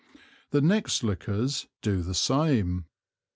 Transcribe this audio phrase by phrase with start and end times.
[0.49, 2.85] The next Liquors do the same.